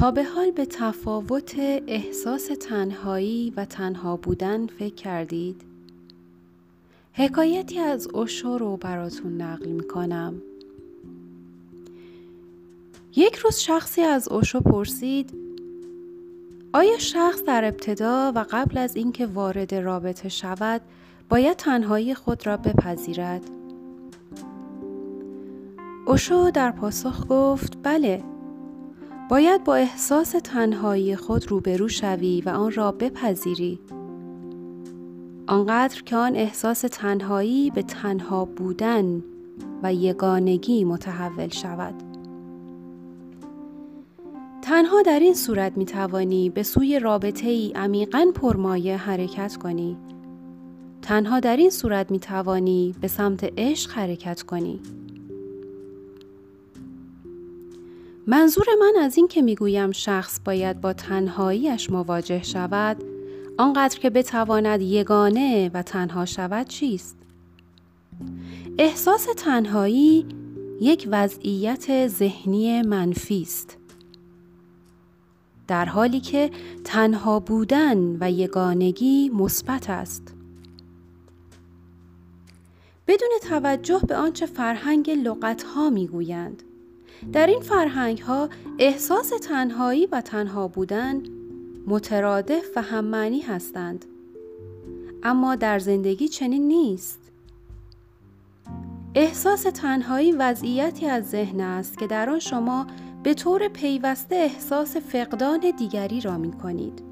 [0.00, 1.54] تا به حال به تفاوت
[1.86, 5.62] احساس تنهایی و تنها بودن فکر کردید؟
[7.12, 10.42] حکایتی از اوشو رو براتون نقل می کنم.
[13.16, 15.34] یک روز شخصی از اوشو پرسید
[16.72, 20.80] آیا شخص در ابتدا و قبل از اینکه وارد رابطه شود
[21.28, 23.42] باید تنهایی خود را بپذیرد؟
[26.06, 28.22] اوشو در پاسخ گفت بله
[29.30, 33.80] باید با احساس تنهایی خود روبرو شوی و آن را بپذیری.
[35.46, 39.22] آنقدر که آن احساس تنهایی به تنها بودن
[39.82, 41.94] و یگانگی متحول شود.
[44.62, 49.96] تنها در این صورت می توانی به سوی رابطه ای عمیقا پرمایه حرکت کنی.
[51.02, 54.80] تنها در این صورت می توانی به سمت عشق حرکت کنی.
[58.30, 62.96] منظور من از این که می‌گویم شخص باید با تنهاییش مواجه شود
[63.58, 67.16] آنقدر که بتواند یگانه و تنها شود چیست؟
[68.78, 70.26] احساس تنهایی
[70.80, 73.76] یک وضعیت ذهنی منفی است.
[75.68, 76.50] در حالی که
[76.84, 80.34] تنها بودن و یگانگی مثبت است.
[83.06, 86.62] بدون توجه به آنچه فرهنگ لغت ها می‌گویند
[87.32, 88.48] در این فرهنگ ها
[88.78, 91.22] احساس تنهایی و تنها بودن
[91.86, 94.04] مترادف و هممعنی هستند
[95.22, 97.20] اما در زندگی چنین نیست
[99.14, 102.86] احساس تنهایی وضعیتی از ذهن است که در آن شما
[103.22, 107.02] به طور پیوسته احساس فقدان دیگری را می کنید.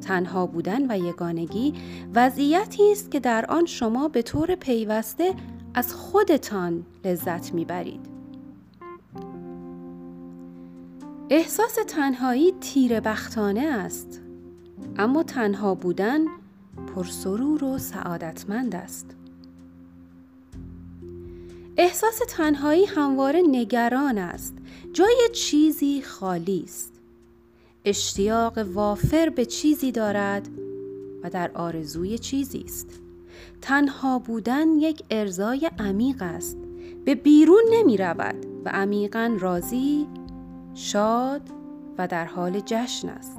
[0.00, 1.74] تنها بودن و یگانگی
[2.14, 5.34] وضعیتی است که در آن شما به طور پیوسته
[5.74, 8.09] از خودتان لذت می‌برید.
[11.32, 14.20] احساس تنهایی تیر بختانه است.
[14.96, 16.20] اما تنها بودن
[16.94, 19.06] پرسرور و سعادتمند است.
[21.76, 24.54] احساس تنهایی همواره نگران است.
[24.92, 26.92] جای چیزی خالی است.
[27.84, 30.48] اشتیاق وافر به چیزی دارد
[31.22, 33.00] و در آرزوی چیزی است.
[33.60, 36.58] تنها بودن یک ارزای عمیق است.
[37.04, 40.06] به بیرون نمی رود و عمیقا راضی
[40.74, 41.42] شاد
[41.98, 43.38] و در حال جشن است.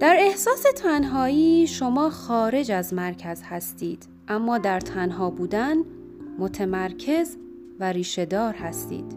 [0.00, 5.76] در احساس تنهایی شما خارج از مرکز هستید اما در تنها بودن
[6.38, 7.36] متمرکز
[7.80, 9.16] و ریشهدار هستید.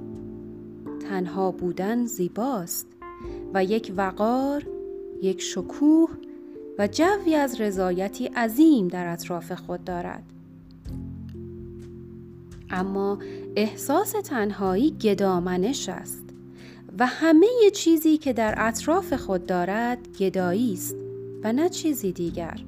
[1.09, 2.88] تنها بودن زیباست
[3.53, 4.68] و یک وقار
[5.22, 6.09] یک شکوه
[6.80, 10.24] و جوی از رضایتی عظیم در اطراف خود دارد.
[12.72, 13.18] اما
[13.56, 16.24] احساس تنهایی گدامنش است
[17.00, 20.96] و همه چیزی که در اطراف خود دارد گدایی است
[21.44, 22.60] و نه چیزی دیگر.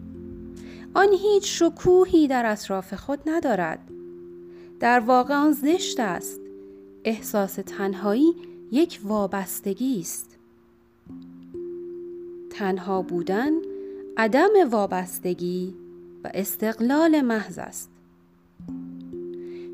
[0.93, 3.79] آن هیچ شکوهی در اطراف خود ندارد.
[4.79, 6.39] در واقع آن زشت است.
[7.03, 8.35] احساس تنهایی
[8.71, 10.37] یک وابستگی است.
[12.49, 13.51] تنها بودن
[14.17, 15.75] عدم وابستگی
[16.23, 17.92] و استقلال محض است.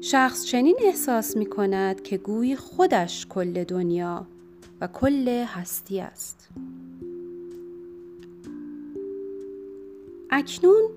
[0.02, 4.26] شخص چنین احساس می کند که گویی خودش کل دنیا
[4.82, 6.50] و کل هستی است.
[10.30, 10.90] اکنون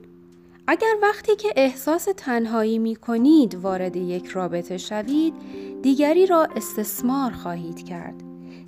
[0.67, 5.35] اگر وقتی که احساس تنهایی می کنید وارد یک رابطه شوید
[5.83, 8.15] دیگری را استثمار خواهید کرد.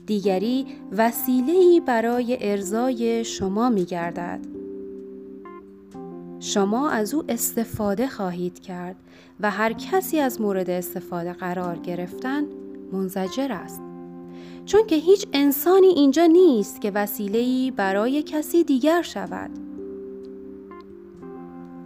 [0.07, 4.54] دیگری وسیله‌ای برای ارزای شما می گردد.
[6.45, 8.97] شما از او استفاده خواهید کرد
[9.41, 12.45] و هر کسی از مورد استفاده قرار گرفتن
[12.93, 13.83] منزجر است.
[14.67, 19.51] چون که هیچ انسانی اینجا نیست که وسیله‌ای برای کسی دیگر شود.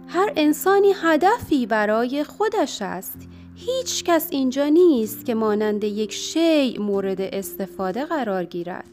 [0.07, 3.27] هر انسانی هدفی برای خودش است.
[3.55, 8.89] هیچ کس اینجا نیست که مانند یک شی مورد استفاده قرار گیرد.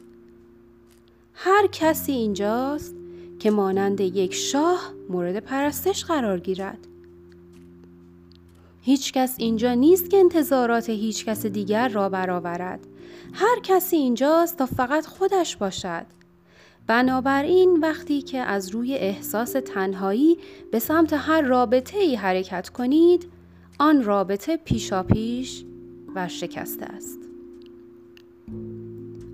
[1.35, 2.95] هر کسی اینجاست
[3.39, 6.79] که مانند یک شاه مورد پرستش قرار گیرد.
[8.83, 12.81] هیچ کس اینجا نیست که انتظارات هیچ کس دیگر را برآورد.
[13.33, 16.07] هر کسی اینجاست تا فقط خودش باشد.
[16.87, 20.39] بنابراین وقتی که از روی احساس تنهایی
[20.73, 23.27] به سمت هر رابطه ای حرکت کنید،
[23.79, 25.65] آن رابطه پیشاپیش
[26.15, 27.26] و شکسته است.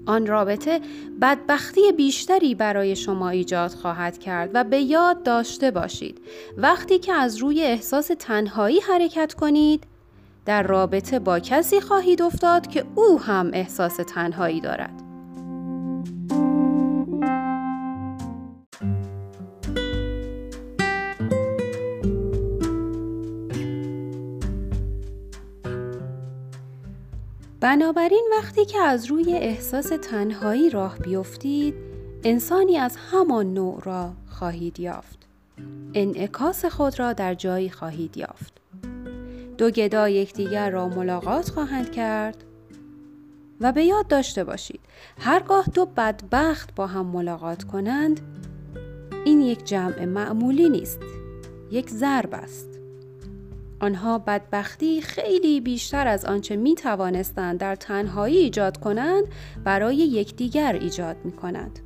[0.06, 0.80] آن رابطه
[1.20, 6.20] بدبختی بیشتری برای شما ایجاد خواهد کرد و به یاد داشته باشید
[6.56, 9.84] وقتی که از روی احساس تنهایی حرکت کنید
[10.46, 15.01] در رابطه با کسی خواهید افتاد که او هم احساس تنهایی دارد.
[27.62, 31.74] بنابراین وقتی که از روی احساس تنهایی راه بیفتید
[32.24, 35.18] انسانی از همان نوع را خواهید یافت.
[35.94, 38.52] انعکاس خود را در جایی خواهید یافت.
[39.58, 42.44] دو گدا یکدیگر را ملاقات خواهند کرد
[43.60, 44.80] و به یاد داشته باشید
[45.18, 48.20] هرگاه دو بدبخت با هم ملاقات کنند
[49.24, 51.00] این یک جمع معمولی نیست
[51.70, 52.71] یک ضرب است.
[53.82, 59.24] آنها بدبختی خیلی بیشتر از آنچه می توانستند در تنهایی ایجاد کنند
[59.64, 61.78] برای یکدیگر ایجاد می کنند.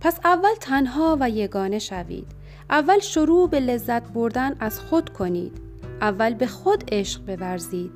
[0.00, 2.26] پس اول تنها و یگانه شوید.
[2.70, 5.60] اول شروع به لذت بردن از خود کنید.
[6.00, 7.92] اول به خود عشق بورزید.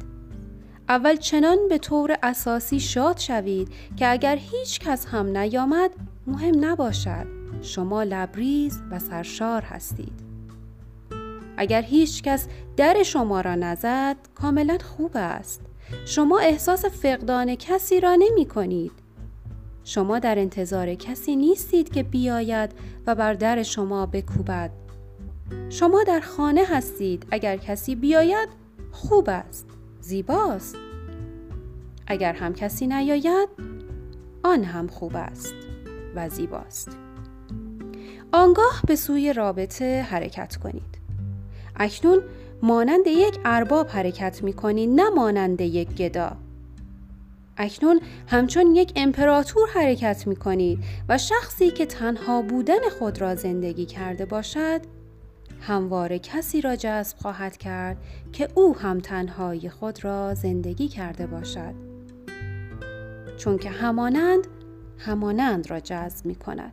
[0.88, 5.90] اول چنان به طور اساسی شاد شوید که اگر هیچ کس هم نیامد
[6.26, 7.37] مهم نباشد.
[7.62, 10.28] شما لبریز و سرشار هستید.
[11.56, 15.60] اگر هیچ کس در شما را نزد کاملا خوب است.
[16.04, 18.92] شما احساس فقدان کسی را نمی کنید.
[19.84, 22.70] شما در انتظار کسی نیستید که بیاید
[23.06, 24.70] و بر در شما بکوبد.
[25.68, 27.26] شما در خانه هستید.
[27.30, 28.48] اگر کسی بیاید
[28.92, 29.66] خوب است.
[30.00, 30.76] زیباست.
[32.06, 33.48] اگر هم کسی نیاید
[34.42, 35.54] آن هم خوب است
[36.14, 37.07] و زیباست.
[38.32, 40.98] آنگاه به سوی رابطه حرکت کنید.
[41.76, 42.22] اکنون
[42.62, 46.36] مانند یک ارباب حرکت می کنید نه مانند یک گدا.
[47.56, 50.78] اکنون همچون یک امپراتور حرکت می کنید
[51.08, 54.80] و شخصی که تنها بودن خود را زندگی کرده باشد
[55.60, 57.96] همواره کسی را جذب خواهد کرد
[58.32, 61.74] که او هم تنهایی خود را زندگی کرده باشد
[63.36, 64.46] چون که همانند
[64.98, 66.72] همانند را جذب می کند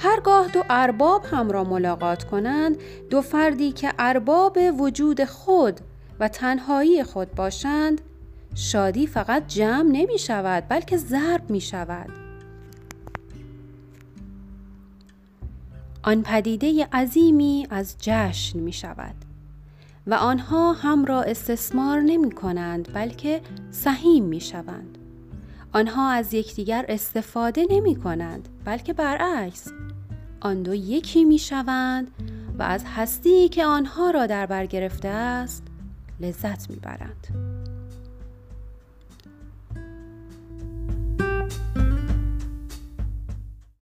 [0.00, 2.76] هرگاه دو ارباب هم را ملاقات کنند
[3.10, 5.80] دو فردی که ارباب وجود خود
[6.20, 8.00] و تنهایی خود باشند
[8.54, 12.10] شادی فقط جمع نمی شود بلکه ضرب می شود.
[16.02, 19.14] آن پدیده عظیمی از جشن می شود
[20.06, 23.40] و آنها هم را استثمار نمی کنند بلکه
[23.70, 24.97] سهیم می شوند.
[25.72, 29.72] آنها از یکدیگر استفاده نمی کنند بلکه برعکس
[30.40, 32.10] آن دو یکی می شوند
[32.58, 35.62] و از هستی که آنها را در بر گرفته است
[36.20, 37.47] لذت می برند.